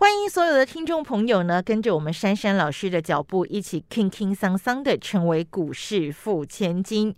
[0.00, 7.12] 欢迎所有的听众朋友呢，跟着我们珊珊老师的脚步，一起轻轻桑桑的成为股市富千金。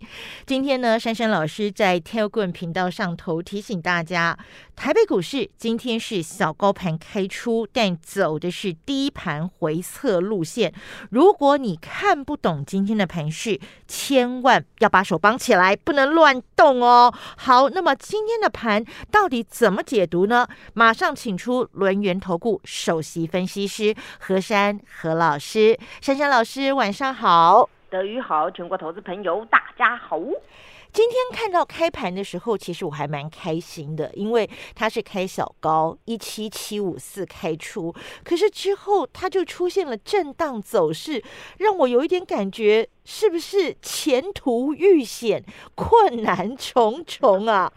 [0.47, 4.35] 今天呢，珊珊老师在 Telegram 频道上头提醒大家，
[4.75, 10.73] 台北股市今天是小高盘开出，但走的是低盘回测路线。
[11.11, 17.13] 如果你看不懂今天的盘势，千万要把手绑起来，不能乱动哦。
[17.37, 20.47] 好，那么今天的盘到底怎么解读呢？
[20.73, 22.59] 马上请出轮源投顾。
[22.73, 30.17] 首席分析师何山何老师，珊珊老师晚上好，德语好，全国投资朋友大家好。
[30.93, 41.21] 今天看到开盘的时候，其实我还蛮开心的，因为它是开小高一七七五四开出，可是之后它就出现了震荡走势，
[41.57, 42.87] 让我有一点感觉。
[43.03, 47.71] 是不是前途遇险，困难重重啊？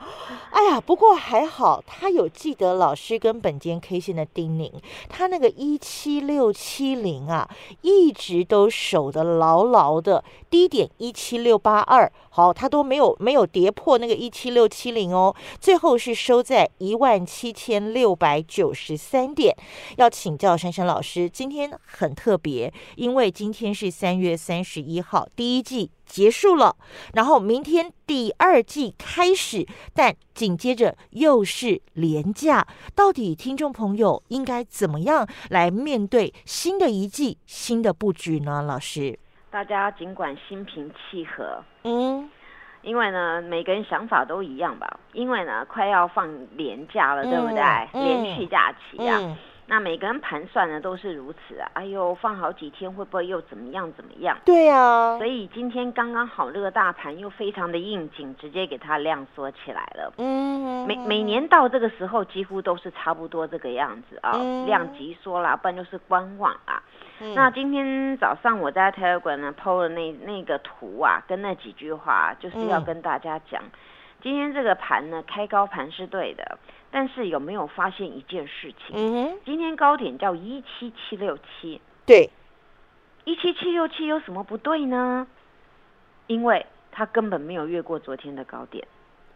[0.51, 4.71] 哎呀，不过还好，他有记得老师跟本间 K 线的叮咛，
[5.09, 7.49] 他那个一七六七零啊，
[7.81, 19.57] 一直都守得牢牢的，低点一七六八二，好，他都没有没有跌破那个一七六七零哦，最后是收在一万七千六百九十三点。
[19.97, 25.24] 要请教珊珊老师，今天很特别，因为今天是三月三十一号。
[25.25, 26.77] 好，第一季结束了，
[27.15, 38.63] 然后明天第二季开始，但紧接着又是廉价，到底听众朋友应该怎么样来面对新的一季新的布局呢？
[38.63, 39.19] 老师，
[39.51, 42.29] 大家尽管心平气和，嗯，
[42.83, 48.05] 因为呢，每个人想法都一样吧，因为呢，快要放年假了，对不对？
[48.05, 49.37] 连续假期啊。
[49.75, 54.39] 那每个人盘算呢都是如此啊，哎呦，放好几天会不会又怎么样怎么样？
[54.45, 60.13] 对呀，所以今天刚刚好，这个大盘又非常的应景，直接给它量缩起来了。
[60.19, 66.81] 嗯，每每年到这个时候，几乎都是差不多这个样子啊，量急缩啦，不然就是观望啊。
[67.35, 73.61] 那今天早上我在 Telegram 呢 PO 了那那个图啊，跟那几句话，就是要跟大家讲，
[74.23, 76.59] 今天这个盘呢开高盘是对的。
[76.95, 79.37] 但是有没有发现一件事情？
[79.45, 82.31] 今天高点叫一七七六七，对，
[83.25, 85.27] 一七七六七有什么不对呢？
[86.29, 88.87] 因为它根本没有越过昨天的高点，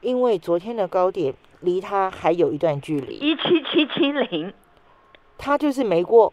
[0.02, 4.54] 因为昨天的高点离它还有一段距离，一七七七零，
[5.36, 6.32] 它就是没过。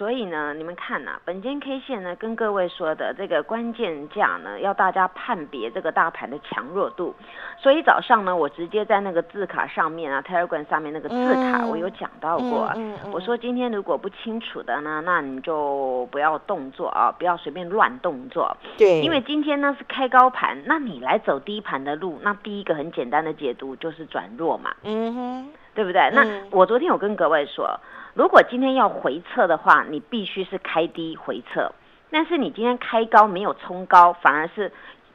[0.00, 7.14] 所以呢，你们看呐，本间 K 线呢，跟各位说的这个关键价呢，要大家判别这个大盘的强弱度。
[7.58, 12.72] 所以早上呢，我直接在那个字卡上面啊，Telegram 上面那个字卡，我有讲到过。
[13.12, 18.56] 我说今天如果不清楚的呢，那你就不要动作啊，不要随便乱动作。
[18.78, 24.74] 对，因为今天呢是开高盘，那你来走低盘的路，那第一个很简单的解读就是转弱嘛。
[24.82, 26.10] 嗯哼，对不对？
[26.14, 27.78] 那我昨天有跟各位说。
[28.14, 31.70] 如果今天要回撤的话，你必须是开低回撤。
[32.10, 34.72] 但是你今天开高没有冲高，反而是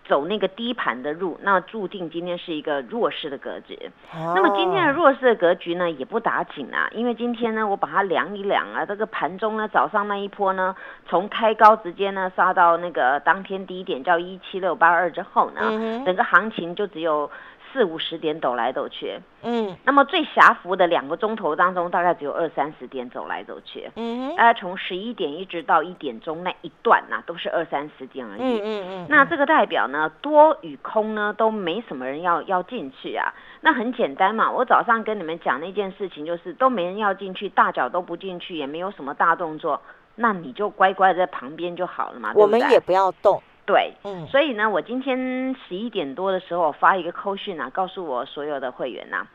[0.07, 3.77] 走那个低盘的路，那注定今天是一个弱势的格局。
[4.13, 10.73] 那么今天的弱势的格局呢，也不打紧啊，因为今天呢，我把它量一量啊，这个盘中呢，早上那一波呢，
[11.09, 15.61] 从开高直接呢杀到那个当天低点叫一七六八二之后呢，
[16.05, 17.29] 整个行情就只有。
[17.75, 39.81] 四五十点走来走去，嗯，那么最狭幅的两个钟头当中，大概只有二三十点走来走去，嗯，大概从十一点一直到一点钟那一段呐，都是二三十点而已，嗯嗯嗯，那这个代表呢，多与空呢都没什么人要要进去啊，那很简单嘛，我早上跟你们讲那件事情，就是都没人要进去，大脚都不进去，也没有什么大动作，
[40.15, 43.37] 那你就乖乖在旁边就好了嘛，我们也不要动。
[43.37, 43.54] 对，
[44.03, 49.25] 嗯，所以呢，我今天十一点多的时候，我发一个扣讯啊，告诉我所有的会员呐。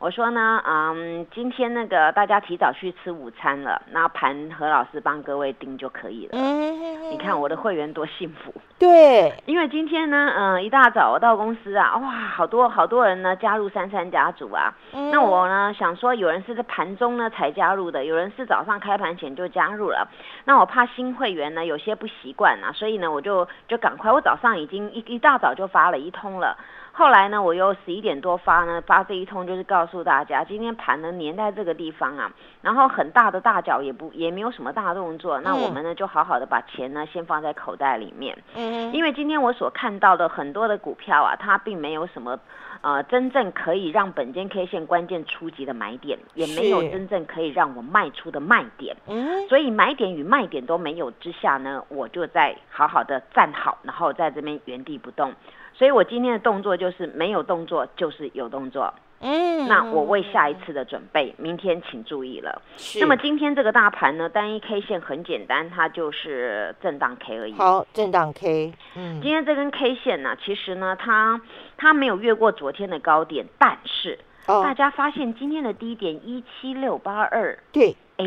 [0.00, 6.30] 我说呢，嗯，今天那个大家提早去吃午餐了，那盘何老师帮各位订就可以了。
[6.32, 8.50] 嗯，你看我的会员多幸福。
[8.78, 14.72] 对，因为今天呢，嗯，一大早我到公司啊，哇，好多好多人呢加入三三家族啊。
[14.94, 15.10] 嗯。
[15.10, 20.08] 那我呢想说，有人是在盘中呢才加入的，有人是早上开盘前就加入了。
[20.46, 26.56] 那我怕新会员呢有些不习惯啊，所以呢我就就赶快，我早上已经一一大早就发了一通了。
[26.92, 42.38] 后来呢，我又十一点多发呢，发这一通就是告诉大家，今天盘呢粘在这个地方啊，然后很大的大脚也不也没有什么大动作，那我们呢就好好的把钱呢先放在口袋里面，嗯，因为今天我所看到的很多的股票啊，它并没有什么
[42.82, 48.96] 呃真正可以让本间 K 线关键触及的买点，也没有真正可以让我卖出的卖点。
[49.06, 55.32] 嗯，所以买点与卖点都没有之下呢，我就在好好的站好，然后在这边原地不动。
[55.72, 58.92] 所以我今天的动作就是没有动作，就是有动作。
[59.22, 62.62] 嗯，那我为下一次的准备，明天请注意了。
[63.00, 67.52] 那么今天这个大盘呢，单一 K 线很简单，它就是震荡 K 而已。
[67.52, 68.72] 好，震荡 K。
[68.96, 71.38] 嗯，今天这根 K 线呢，其实呢，它
[71.76, 78.24] 它没有越过昨天的高点，但是大家发现今天的低点一七六八二，对，哎，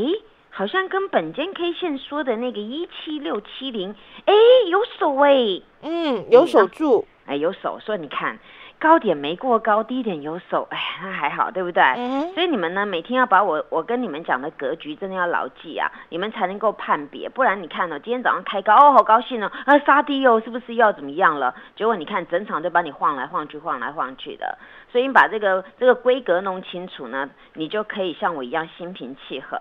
[0.52, 4.34] 好像跟本间 K 线说的那个一七六七零，哎，
[4.70, 8.38] 有手哎，嗯，有守住，哎，有守，所以你看。
[8.84, 11.82] 高点没过高，低点有手， 哎，那还好，对不对？
[12.34, 17.30] 所以你们呢，每天要把我我跟你们讲的格局真的要牢记啊，你们才能够判别。
[17.30, 21.56] 不然你看哦，今天早上开高，哦，好高兴哦，啊，杀低哦，是不是要怎么样了？
[21.78, 24.58] 结果你看整场就把你晃来晃去，晃来晃去的。
[24.92, 29.58] 所以你把这个这个规格弄清楚呢，你就可以像我一样心平气和。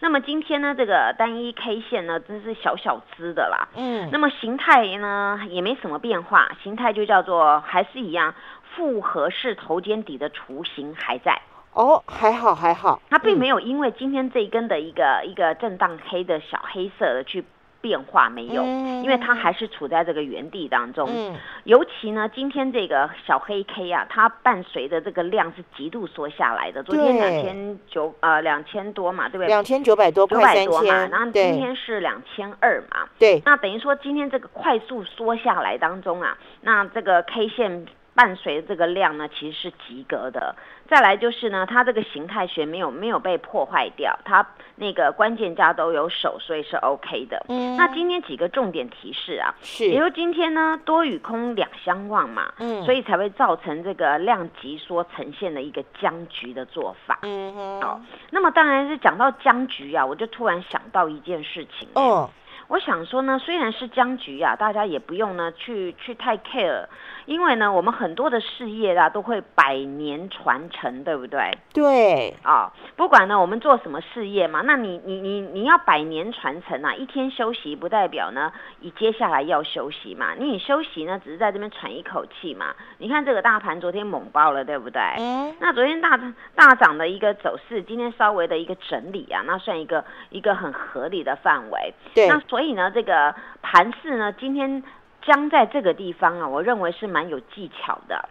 [0.00, 3.68] 那么今天呢，这个单一 K 线呢，真是小小只的啦。
[3.76, 4.08] 嗯。
[4.10, 8.34] 那么形态呢，也没什么变化，形态就叫做还是一样。
[8.74, 11.40] 复合式头肩底的雏形还在
[11.74, 17.42] 哦，还好还好，它并没有因为今天这一根的一个一个震荡黑的小黑色的去
[17.80, 21.08] 变化没有，因为它还是处在这个原地当中。
[21.10, 21.34] 嗯，
[21.64, 26.82] 尤其呢，今天这个小黑 K 啊，它伴随的这个量是极度缩下来的。
[26.82, 29.46] 昨天两千九呃两千多嘛，对不对？
[29.48, 33.08] 两千九百多，九百多嘛，然后今天是两千二嘛。
[33.18, 37.86] 对，那等于说今天这个快速缩下来当中啊，那这个 K 线。
[38.14, 40.54] 伴随这个量呢，其实是及格的。
[40.88, 47.42] 再来就是呢，它这个形态学没有没有被破坏掉，它那个关键价都有守，所以是 OK 的。
[47.48, 57.20] 嗯，那今天几个重点提示啊，是，也如今天呢多与空两相望嘛，嗯，所以才会造成这个量级缩呈现的一个僵局的做法。
[57.22, 58.00] 嗯哼，好，
[58.30, 61.88] 那么当然是讲到僵局啊，我就突然想到一件事情。
[61.94, 62.28] 哦。
[62.68, 66.86] 我想说呢，虽然是僵局啊，大家也不用呢去去太 care，
[67.26, 71.50] 因为呢，我们很多的事业啊都会百年传承，对不对？
[71.74, 82.74] 对啊，不管呢我们做什么事业嘛，那你你你你要百年传承啊，一天休息不代表呢你接下来要休息嘛，你休息呢只是在这边喘一口气嘛。
[82.98, 85.02] 你看这个大盘昨天猛爆了，对不对？
[85.18, 85.54] 嗯。
[85.60, 86.18] 那昨天大
[86.54, 91.92] 大涨的一个走势，今天稍微的一个整理啊，那算一个一个很合理的范围。
[92.14, 92.28] 对。
[92.28, 94.80] 那所所以呢，这个盘势呢，今天
[95.24, 98.28] 将在这个地方啊，我认为是蛮有技巧的。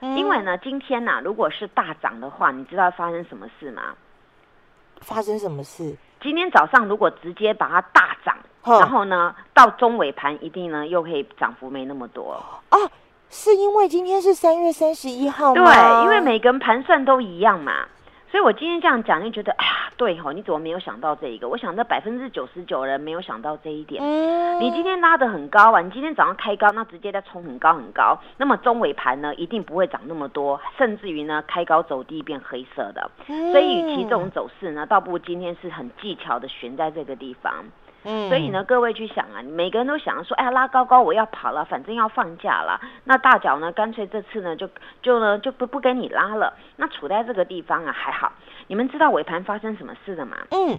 [0.00, 3.94] 因为呢，今天呢，如果是大涨的话，你知道发生什么事吗？
[5.00, 5.96] 发生什么事？
[6.20, 12.78] 今天早上如果直接把它大涨，然后呢，到中尾盘一定呢又可以涨幅没那么多哦？
[13.30, 15.64] 是因为今天是三月三十一号吗？
[15.64, 17.86] 对，因为每个人盘算都一样嘛。
[18.32, 21.46] 所以我今天这样讲，你觉得哎呀，对吼，你怎么没有想到这一个？
[21.50, 24.02] 我想到百分之九十九人没有想到这一点。
[24.02, 33.10] 嗯，你今天拉得很高啊，你今天早上开高，那直接再冲很高很高，那么中尾盘呢，一定不会涨那么多，甚至于呢，开高走低变黑色的。
[33.26, 37.52] 所以，与其这种走势呢，倒不如今天是很技巧的悬在这个地方。
[38.04, 42.80] 嗯，所以呢，各位去想啊，每个人都想说，哎呀，拉高高我要跑了，反正要放假了。
[43.04, 44.68] 那大脚呢，干脆这次呢，就
[45.00, 46.52] 就呢就不不跟你拉了。
[46.76, 48.32] 那处在这个地方啊，还好。
[48.66, 50.36] 你们知道尾盘发生什么事的吗？
[50.50, 50.78] 嗯，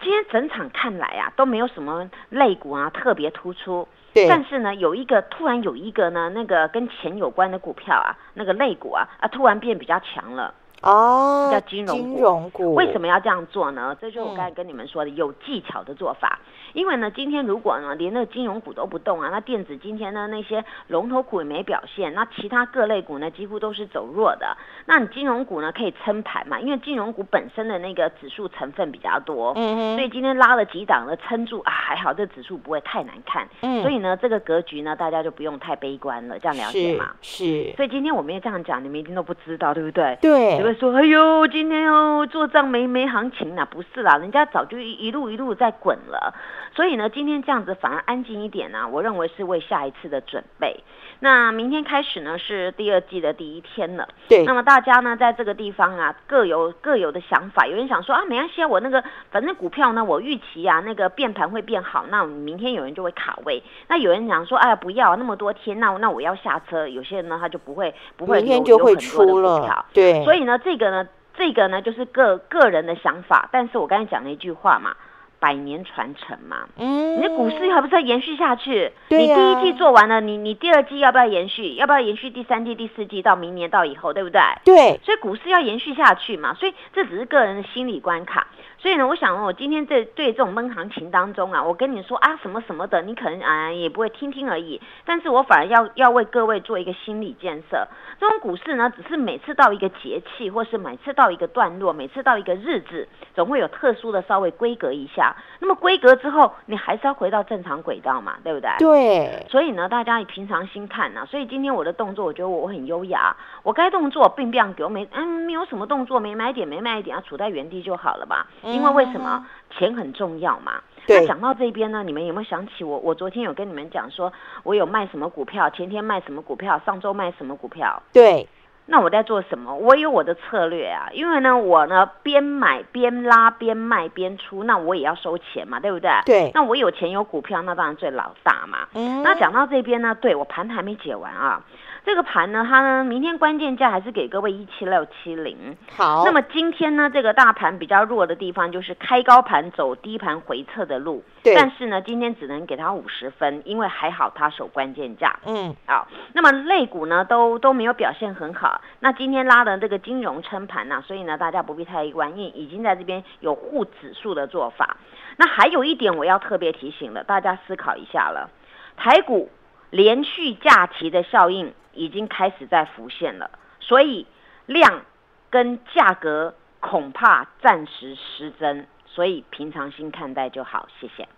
[0.00, 3.88] 今天整场看来啊，都没有什么肋骨啊特别突出。
[4.12, 4.28] 对。
[4.28, 10.52] 但是呢，有一个突然有一个呢，那个跟钱有关的股票啊，那个肋骨啊啊，突然变比较强了。
[10.82, 12.74] 哦，叫金融股。
[12.74, 13.96] 为什么要这样做呢？
[14.00, 16.38] 这就是我刚才跟你们说的有技巧的做法。
[16.74, 24.56] 因为呢，今天如果呢连那个金融股都不动啊，那电子今天呢那些龙头股也没表现，那其他各类股呢几乎都是走弱的。
[24.84, 26.60] 那你金融股呢可以撑盘嘛？
[26.60, 33.48] 因为金融股本身的那个指数成分比较多，嗯所以今天拉了几档呢，撑住啊，还好这指数不会太难看。
[33.62, 37.14] 嗯，所以呢这个格局呢大家就不用太悲观了，这样了解吗？
[37.22, 37.72] 是。
[37.76, 40.16] 所以今天我们也这样讲，你们一定都不知道，对不对？
[40.20, 40.67] 对。
[40.74, 46.34] 说，哎呦，今天哦做账没没行情啊，不是啦，人家早就一一路一路在滚了。
[46.74, 50.82] 所以呢，今天这样子反而安静一点呢，我认为是为下一次的准备。
[51.20, 54.06] 那明天开始呢，是第二季的第一天了。
[54.28, 54.44] 对。
[54.44, 57.66] 那么大家呢，在这个地方啊，各有各有的想法。
[57.66, 63.60] 有人想说啊，没关系啊，我那个反正股票呢，我预期啊，那个变盘会变好，那明天有人就会卡位。
[63.88, 66.86] 那有人想说，哎呀，不要那么多天，那那我要下车。
[66.86, 69.86] 有些人呢，他就不会不会明天就会出了。
[69.92, 70.22] 对。
[70.24, 73.48] 所以呢，这个呢，这个呢，就是个个人的想法。
[73.50, 74.94] 但是我刚才讲了一句话嘛。
[75.40, 76.66] 百年传承嘛。
[76.78, 78.90] 嗯，你的股市还不是要延续下去？
[79.08, 81.76] 你第一季做完了，你你第二季要不要延续？
[81.76, 84.40] 要不要延续第三季、第四季到明年到以后，对不对？
[84.64, 86.54] 对，所以股市要延续下去嘛。
[86.54, 88.48] 所以这只是个人的心理关卡。
[88.78, 94.80] 所以呢，我想我今天在对这种闷行情当中啊，我跟你说啊什么什么的，你可能啊也不会听听而已。
[95.04, 97.88] 但是我反而要要为各位做一个心理建设。
[98.20, 105.34] 这种股市呢，只是每次到一个节气，或是每次到一个段落，每次到一个日子，总会有特殊的稍微规格一下。
[105.58, 108.70] 那么规格之后，你还是要回到正常轨道嘛，对不对？
[108.78, 109.46] 对。
[109.48, 111.26] 所以呢，大家以平常心看呐。
[111.28, 113.36] 所以今天我的动作，我觉得我很优雅。
[113.64, 118.46] 我该动作并不要给我没嗯没有什么动作，没买点没卖点，啊处在原地就好了吧？
[118.72, 119.46] 因为为什么？
[119.70, 120.80] 钱很重要嘛。
[121.06, 122.98] 那讲到这边呢，你们有没有想起我？
[122.98, 124.32] 我昨天有跟你们讲说，
[124.62, 128.02] 我有卖什么股票，前天卖什么股票，上周卖什么股票？
[128.12, 128.48] 对。
[128.86, 129.74] 那我在做什么？
[129.74, 131.10] 我有我的策略啊。
[131.12, 136.10] 因为呢，我呢边买边拉，边卖边出，那我也要收钱嘛，对不对？
[136.24, 136.50] 对。
[136.54, 138.88] 那我有钱有股票，那当然最老大嘛。
[138.94, 139.22] 嗯。
[139.22, 141.62] 那讲到这边呢，对我盘还没解完啊。
[142.04, 145.76] 这个盘呢，它呢，明天关键价还是给各位一七六七零。
[145.94, 151.22] 好，那么今天呢，这个大盘比较弱的地方就是开高盘走低盘回撤的路。
[151.42, 151.54] 对。
[151.54, 155.38] 但是呢，今天只能给它五十分，因为还好它守关键价。
[155.44, 155.76] 嗯。
[155.86, 158.80] 好，那么类股呢都都没有表现很好。
[159.00, 164.96] 那今天拉的这个金融撑盘呐，所以呢，大家不必太关心，已经在这边有护指数的做法。
[165.36, 168.48] 那还有一点我要特别提醒了，大家思考一下了，
[168.96, 169.50] 台股
[169.90, 171.74] 连续假期的效应。
[171.98, 173.50] 已经开始在浮现了，
[173.80, 174.24] 所以
[174.66, 175.02] 量
[175.50, 180.86] 跟价格恐怕暂时失真，所以平常心看待就好。
[181.00, 181.28] 谢谢。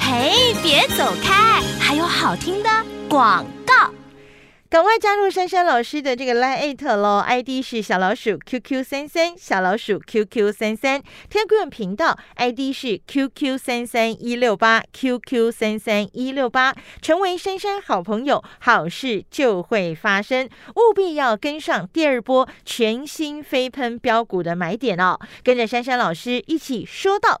[0.00, 2.68] 嘿，别走开，还有好听的
[3.08, 3.44] 广。
[4.74, 11.00] 赶快加入珊珊老师的这个 Line 喽，ID 是小老鼠 QQ 三三，小老鼠 QQ 三三，
[11.30, 27.40] 天贵频道 ID 是 QQ 三三一六八，QQ 三三一六八，成为珊珊好朋友，好事就会发生，务必要跟上第二波全新飞喷标股的买点哦，跟着珊珊老师一起说到。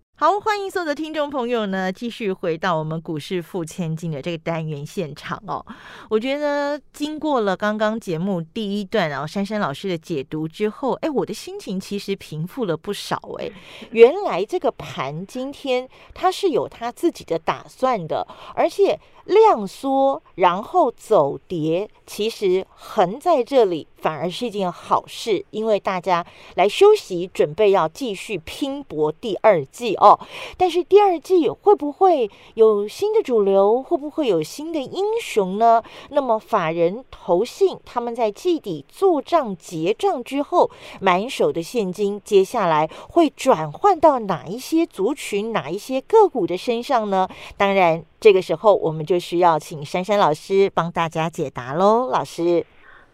[0.21, 5.65] 好，欢迎所有的听众朋友呢，继续回到我们股市付千金的这个单元现场哦。
[6.11, 13.19] 我觉得经过了刚刚节目第一段啊，珊珊老师的解读之后，哎，我的心情其实平复了不少。
[13.39, 13.49] 哎，
[13.89, 18.99] 原来这个盘今天它是有它自己的打算的，而且。
[19.25, 26.25] 量缩，然后走跌，其实横在这里反而是一件好事，因为大家
[26.55, 30.19] 来休息，准备要继续拼搏第二季哦。
[30.57, 33.81] 但是第二季会不会有新的主流？
[33.81, 35.81] 会不会有新的英雄呢？
[36.09, 47.27] 那么法人投信他们在季底做账结账之后，满手的现金，接下来会转换到哪一些族群、哪一些个股的身上呢？
[47.55, 48.03] 当然。
[48.21, 52.07] 这个时候，我们就需要请珊珊老师帮大家解答喽。
[52.11, 52.63] 老师，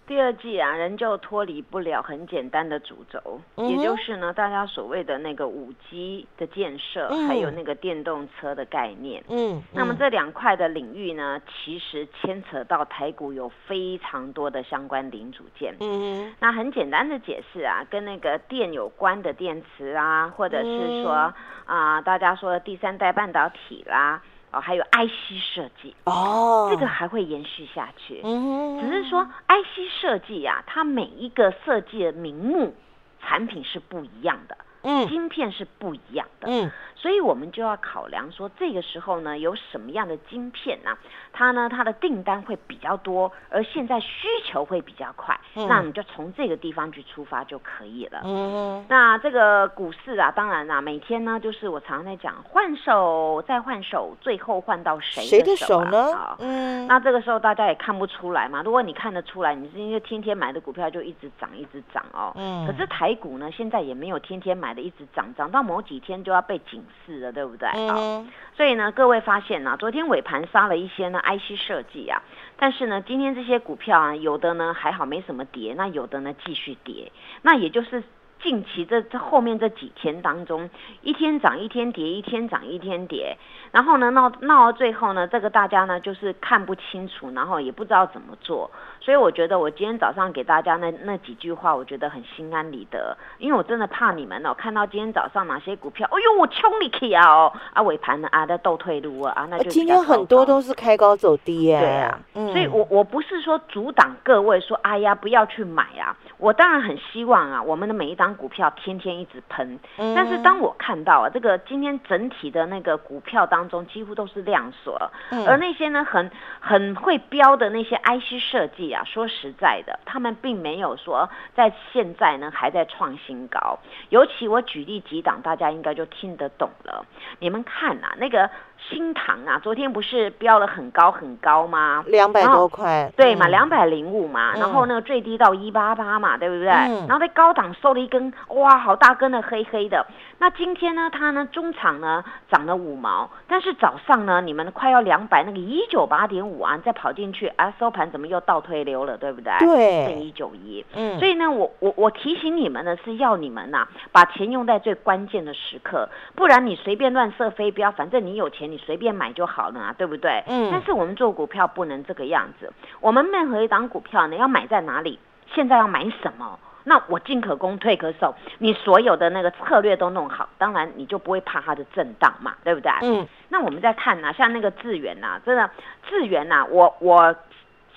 [0.06, 9.24] 第二季啊，仍旧脱离不了很简单的主轴，也就是呢，大家所谓的那个五 G 的建设，还有那个电动车的概念。
[9.30, 15.74] 嗯，那么这两块的领域呢，其实牵扯到台股有非常多的相关零组件。
[15.80, 21.34] 嗯，那很简单的解释啊，跟那个电有关的电池啊，或者是说
[21.66, 24.22] 啊，大家说的第三代半导体啦。
[24.52, 25.96] 哦，还有 IC 设计。
[26.06, 28.22] 哦，这个还会延续下去。
[28.24, 32.74] 嗯，只是说 IC 设计呀，它每一个设计的名目
[33.22, 36.72] 产品是不一样的，嗯，芯片是不一样的，嗯。
[37.08, 40.92] 所以我们就要考量说，这个时候呢，有什么样的晶片呢？
[41.32, 48.20] 它呢，它的订单会比较多，而现在需求会比较快，那你就从这个地方去出发就可以了。
[48.26, 56.36] 嗯，那这个股市啊，当然啦，每天呢，就是我常常在讲，换手再换手，最后换到谁的手呢？
[56.40, 58.62] 嗯，那这个时候大家也看不出来嘛。
[58.64, 62.34] 如果你看得出来，你是因为天天买的股票就一直涨，一直涨哦。
[62.36, 66.84] 嗯，可是台股呢，现在也没有天天买的一直涨，涨到某几天就要被警。
[67.06, 67.70] 是的，对不对？
[67.76, 68.28] 嗯。
[68.56, 72.22] 所以呢，各位发现呢，昨天尾盘杀了一些呢 IC 设计啊，
[72.58, 77.12] 但是呢，今天这些股票啊，有的呢还好没什么跌，那有的呢继续跌，
[77.44, 78.04] 那也就是
[78.42, 80.70] 近期这这后面这几天当中，
[81.02, 83.38] 一天涨一天跌，一天涨一天跌，
[83.72, 88.70] 然后呢闹闹到最后呢，这个大家呢就是看不清楚，然后也不知道怎么做。
[89.00, 101.80] 所以我觉得我今天早上给大家那那几句话，我觉得很心安理得，因为我真的怕你们哦，看到今天早上哪些股票，哎呦我冲你去啊哦，啊尾盘呢啊在倒退路啊啊，那就今天很多都是开高走低耶。
[101.80, 115.12] 对啊，所以我我不是说阻挡各位说哎呀不要去买啊，我当然很希望啊，我们的每一张股票天天一直喷，但是当我看到啊这个今天整体的那个股票当中几乎都是量缩，
[115.46, 119.04] 而那些呢很很会标的那些 IC 设计啊。
[119.06, 123.80] 说实在的，他们并没有说在现在呢还在创新高。
[124.10, 127.06] 尤其我举例几档，大家应该就听得懂了。
[127.40, 128.50] 你们看啊，那个。
[128.90, 132.04] 新塘啊，昨天不是标了很高很高吗？
[132.08, 136.66] 两百多块，对嘛，两百零五嘛，然后那个最低到一八八嘛，对不对？
[136.68, 140.06] 然后在高档收了一根，哇，好大根的黑黑的。
[140.40, 149.52] 那今天呢，它呢中场呢涨了五毛，但是早上呢，你们快要两百那个一九八点五啊，再跑进去啊，收盘怎么又倒推流了，对不对？
[149.60, 150.86] 对，剩一九一。
[150.94, 158.67] 嗯，所以呢，我我我提醒你们呢，是要你们呐，把钱用在最关键的时刻，不然你随便乱射飞镖，反正你有钱。
[158.68, 160.44] 你随便买就好了啊，对不对？
[160.48, 160.70] 嗯。
[160.72, 162.72] 但是我们做股票不能这个样子。
[163.00, 165.18] 我们任何一档股票呢，要买在哪里？
[165.54, 166.60] 现在要买什么？
[166.84, 168.34] 那我进可攻，退可守。
[168.60, 172.92] 你所有的那个策略都弄好，当然你就不会怕它的震荡嘛，对不对？
[173.02, 173.28] 嗯。
[173.50, 175.70] 那我们再看呐，像那个智源呐，真的
[176.08, 177.36] 智源呐，我我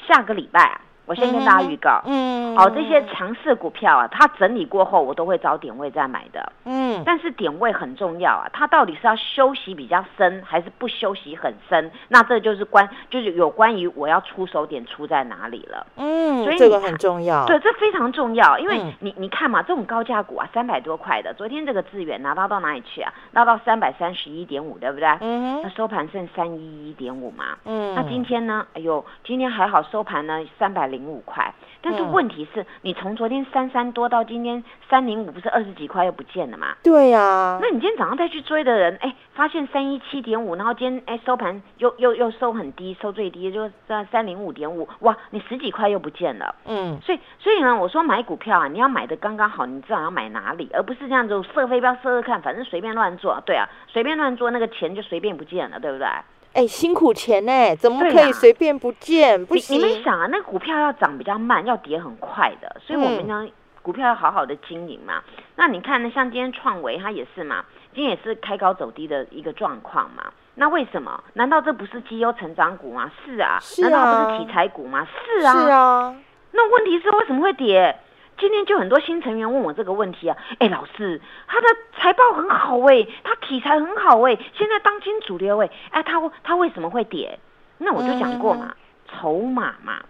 [0.08, 0.80] 下个礼拜啊。
[1.10, 11.90] 我先跟大家预告，嗯，哦，这些强势股票啊，它整理过后，我都会找点位再买的，嗯，但是点位很重要啊，它到底是要休息比较深，还是不休息很深？
[12.06, 23.12] 那这就是关，就是有关于我要出手点出在哪里了，嗯，所以这个很重要，对，这非常重要，因为你你看嘛，这种高价股啊，三百多块的，昨天这个资源拿到到哪里去啊？
[23.32, 25.08] 拿到三百三十一点五，对不对？
[25.22, 28.64] 嗯，那收盘剩三一一点五嘛，嗯，那今天呢？
[28.74, 30.99] 哎呦，今天还好收盘呢，三百零。
[31.00, 36.76] 零五块，但是问题是你从昨天三三多到今天三零五，不是二十几块又不见了吗？
[36.82, 46.54] 对呀，那你今天早上再去追的人，哎，发现三一七点五，然后今天哎收盘又又又收很低，收最低就在三零五点五，哇，你十几块又不见了。
[46.66, 53.40] 嗯，所以所以呢，我说买股票啊，你要买的刚刚好，你知道要买哪里，而不是这样子射飞镖射射看，反正随便乱做。
[53.46, 56.06] 对啊，随便乱做那个钱就随便不见了，对不对？
[56.52, 59.46] 哎，辛苦钱呢，怎么可以随便不见？
[59.46, 59.78] 不行！
[59.78, 63.46] 你们想啊，那股票要涨比较慢，要跌很快的，所以我们呢，
[63.82, 65.22] 股票要好好的经营嘛。
[65.54, 70.24] 那你看呢，像今天创维它也是嘛，今天也是开高走低的一个状况嘛。
[70.56, 71.22] 那为什么？
[71.34, 73.10] 难道这不是绩优成长股吗？
[73.24, 73.58] 是啊。
[73.60, 73.88] 是啊。
[73.88, 75.06] 难道不是题材股吗？
[75.06, 75.52] 是啊。
[75.52, 76.16] 是啊。
[76.50, 77.96] 那问题是为什么会跌？
[78.40, 81.66] 今天就很多新成员问我这个问题啊，哎，老师，他的
[81.98, 87.38] 财报很好哎，他题材很好哎，现在当今主流哎，哎，他他为什么会跌？
[87.76, 88.74] 那我就讲过嘛，
[89.06, 90.00] 筹码嘛，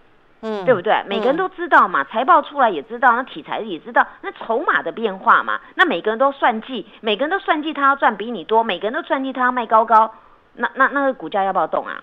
[0.43, 1.03] 嗯，对不对？
[1.07, 10.15] 每个人都知道嘛，财报出来也知道，那题材也知道，那筹码的变化嘛，那每个人都算计，每个人都算计他要赚比你多，每个人都算计他要卖高高，
[10.55, 12.03] 那那那个股价要不要动啊？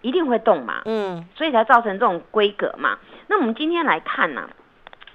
[0.00, 2.98] 一定会动嘛，嗯，所以才造成这种规格嘛。
[3.26, 4.48] 那我们今天来看呢？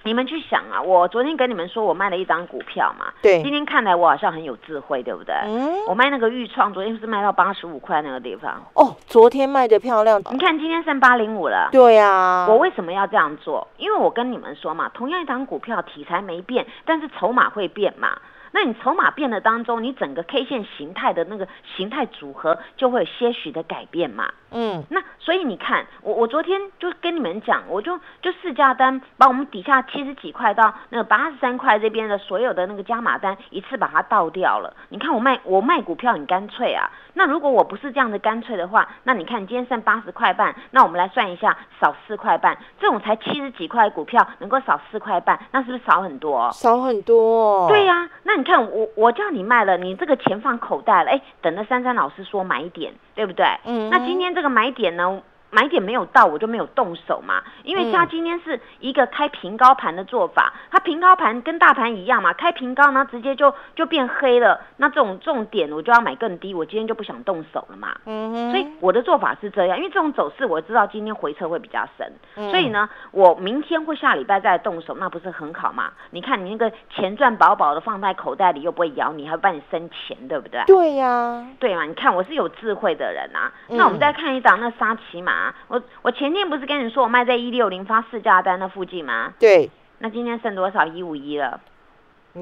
[0.04, 5.34] 你们去想啊，我昨天跟你们说我卖了一张股票嘛，对，今天看来我好像很有智慧，对不对？
[5.46, 8.62] 嗯，我卖那个豫创，昨天是卖到八十五块那个地方。
[8.74, 11.70] 哦，昨天卖的漂亮，你看今天剩八零五了。
[11.72, 13.68] 对呀，我为什么要这样做？
[13.78, 18.10] 因为我跟你们说嘛，同样一张股票题材没变，但是筹码会变嘛。
[18.54, 24.32] 那你筹码变的当中，你整个 K 线形态的那个形态组合就会有些许的改变嘛。
[24.52, 34.76] 嗯，那所以你看，我我昨天就跟你们讲，我就就试价单把我们底下七十几块到那个八十三块这边的所有的那个加码单一次把它倒掉了。
[34.90, 36.88] 你看我卖我卖股票很干脆啊。
[37.16, 46.52] 那如果我不是这样的干脆的话，那你看今天剩八十块半，那我们来算一下，少四块半，这种才七十几块股票能够少四块半，那是不是少很多？
[46.52, 47.68] 少很多。
[47.70, 53.46] 对呀，那你看我我叫你卖了，你这个钱放口袋了，哎，等着珊珊老师说买点，对不对？
[53.66, 53.90] 嗯。
[53.90, 55.22] 那今天这个买点呢？
[55.54, 57.44] 买点没有到，我就没有动手嘛。
[57.64, 64.60] 因为它今天是一个开平高盘的做法，它平高盘跟大盘一样嘛，开平高呢直接就就变黑了。
[64.78, 67.96] 那这种这种点我就要买更低，我今天就不想动手了嘛。
[68.06, 75.92] 嗯所以我的做法是这样，因为这种走势我知道今天回撤会比较深，嗯所以呢，我明天或下礼拜再动手，那不是很好嘛？
[76.10, 80.64] 你看你那个钱赚饱饱的放在口袋里，又不会咬你，还会帮你生钱，对不对？
[80.66, 81.84] 对呀，对嘛？
[81.86, 83.52] 你看我是有智慧的人啊。
[83.68, 85.43] 那我们再看一档那沙琪玛。
[85.68, 89.34] 我我前天不是跟你说我卖在一六零发市价单那附近吗？
[89.40, 89.70] 对。
[90.00, 90.86] 那今天剩多少？
[90.86, 91.60] 一五一了。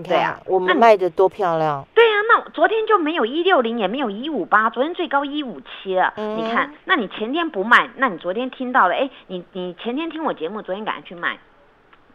[0.04, 1.86] 对啊，我们卖的多漂亮。
[1.94, 6.14] 对呀，那昨天就没有一六零，也没有一五八，昨天最高一五七了。
[6.16, 11.38] 你看，那你前天不卖，那你昨天听到了，哎，你你前天听我节目，昨天赶快去卖。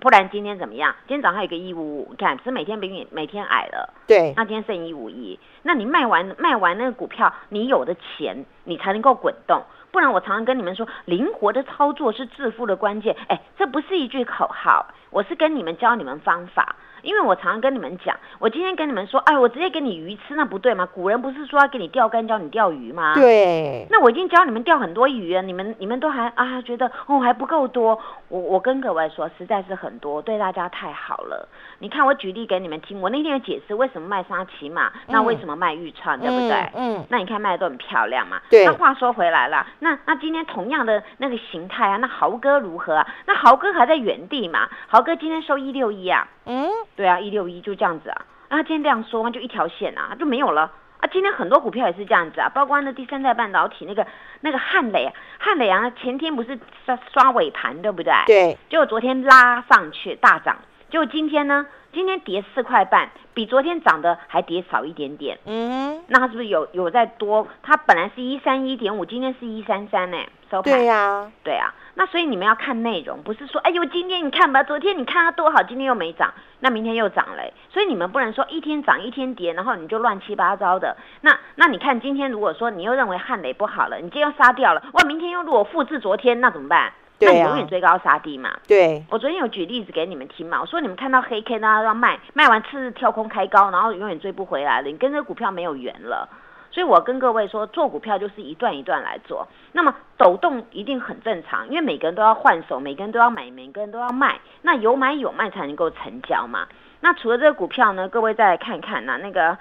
[0.01, 0.95] 不然今天怎么样？
[1.07, 3.93] 今天早上有个一五五，你看是每天比你每天矮了。
[4.07, 9.63] 对，那今天剩一五一，那你卖完卖完那个股票，你有的钱你才能够滚动。
[9.97, 13.17] 不然我常常跟你们说，灵活的操作是致富的关键。
[13.29, 16.77] 哎，这不是一句口号，我是跟你们教你们方法。
[17.03, 20.89] 因为我常常跟你们讲，我今天跟你们说，哎，我直接给你鱼吃，那不对吗？
[20.93, 23.15] 古人不是说要给你钓竿教你钓鱼吗？
[23.15, 23.87] 对。
[23.91, 28.01] 那我已经教你们钓很多鱼了，你们你们都还啊觉得哦还不够多。
[28.27, 31.49] 我我跟各位说，实在是很多，对大家太好了。
[31.79, 36.71] 你看我举例给你们听，我那天有解释为什么卖沙琪玛，那为什么卖玉串，对不对？
[36.75, 37.05] 嗯。
[37.09, 38.41] 那你看卖的都很漂亮嘛。
[38.51, 38.65] 对。
[38.65, 43.07] 那话说回来了，那那今天同样的那个形态啊，那豪哥如何啊？
[43.27, 44.69] 那豪哥还在原地嘛？
[44.89, 46.27] 豪哥今天收一六一啊。
[46.47, 46.69] 嗯。
[46.97, 51.07] 对啊，一六一就这样子啊，啊，今天这样说嘛，就一条线啊，就没有了啊。
[51.13, 54.07] 今天很多股票也是这样子啊，包括那第三代半导体那个
[54.41, 58.13] 那个汉磊，汉磊啊，前天不是刷刷尾盘对不对？
[58.27, 58.59] 对。
[58.71, 60.57] 结果昨天拉上去大涨，
[60.91, 65.39] 结果今天呢，今天跌四块半，比昨天涨的还跌少一点点。
[65.45, 66.03] 嗯。
[66.09, 67.47] 那它是不是有有在多？
[67.63, 70.19] 它本来是一三一点五，今天是一三三呢，
[70.51, 70.73] 收盘。
[70.73, 71.73] 对呀，对啊。
[71.99, 77.43] 那所以你们要看内容，不是说哎呦今天你看吧，昨天你看它多好，今天又没涨，那明天又涨了。
[77.71, 80.97] 所以你们不能说一天涨一天跌，然后你就乱七八糟的。
[81.23, 86.93] 那那你看今天如果说你又认为汉雷不好了，你今天又杀掉了，哇，明天又如果复制昨天，那怎么办？
[87.19, 88.51] 那你永远追高杀低嘛。
[88.69, 96.29] 对，我昨天有举例子给你们听嘛，我说你们看到黑 K 呢要卖，卖完次日跳空开高，然后永远追不回来了，你跟这个股票没有缘了。
[96.77, 99.49] 所以我跟各位说，做股票就是一段一段来做。
[99.73, 104.39] 那么抖动一定很正常，因为每个人都要换手，每个人都要买，每个人都要卖。
[104.61, 106.69] 那有买有卖才能够成交嘛。
[107.01, 109.57] 那除了这个股票呢，各位再来看看呐，那个。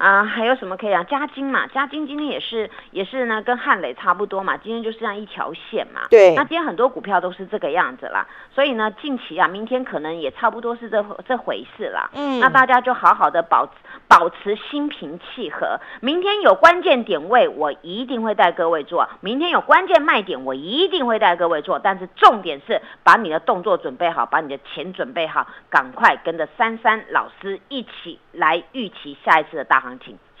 [0.00, 1.04] 啊，还有什么可以啊？
[1.04, 6.00] 嘉金嘛，嘉金今天也是也是呢，跟汉磊差不多嘛，今天就是这样一条线嘛。
[6.08, 6.34] 对。
[6.34, 12.08] 那今天很多股票都是这个样子啦，所以呢，近期啊，明天可能也差不多是这这回事啦。
[12.14, 12.40] 嗯。
[12.40, 13.68] 那大家就好好的保
[14.08, 21.78] 保持心平气和，明天有关键点位，我一定会带各位做；明天有关键卖点，我一定会带各位做。
[21.78, 29.89] 但是重点是把你的动作准备好，把你的钱准备好，赶快跟着珊珊老师一起来预期下一次的大行。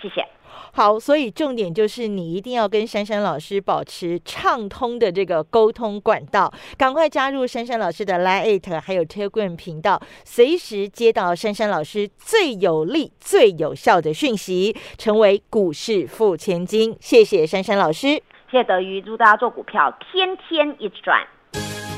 [0.00, 0.26] 谢谢。
[0.72, 16.96] 好，所以重点就是你一定要跟珊珊老师保持畅通的这个沟通管道，赶快加入珊珊老师的 Line 还有 Telegram 频道，随时接到珊珊老师最有力、最有效的讯息，成为股市富千金。
[17.00, 18.08] 谢谢珊珊老师，
[18.50, 21.26] 谢谢德瑜，祝大家做股票天天一直赚。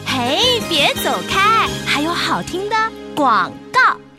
[0.07, 2.77] 嘿，别走开，还有好听的
[3.15, 4.12] 广告。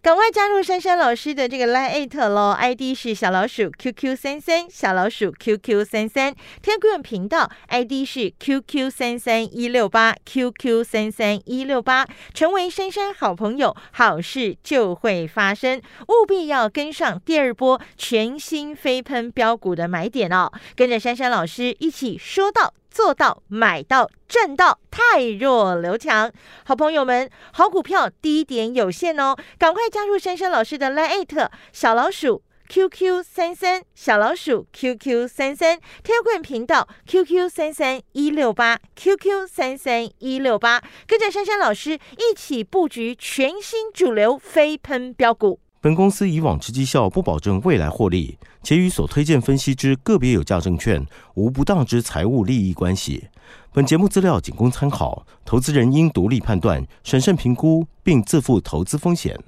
[0.00, 6.32] 赶快加入珊珊老师的这个 Line 喽，ID 是小老鼠 QQ 三三，小老鼠 QQ 三三，
[6.62, 22.72] 天贵频道 ID 是 QQ 三三一六八，QQ 三三一六八，成为珊珊好朋友，好事就会发生，务必要跟上第二波全新飞喷标股的买点哦，跟着珊珊老师一起说到。
[22.98, 26.32] 做到买到赚到，太弱留强。
[26.64, 45.60] 好朋友们，好股票低点有限哦，赶快加入珊珊老师的 Line 小老鼠 QQ 三三小老鼠 QQ 三三 tilgrim 频道 QQ 三三一六八 QQ 三三一六八，跟着珊珊老师一起布局全新主流飞喷标股。
[45.80, 53.28] 本公司以往之绩效不保证未来获利，且与所推荐分析之个别有价证券无不当之财务利益关系。
[53.72, 59.38] 本节目资料仅供参考，投资人应独立判断、审慎评估，并自负投资风险。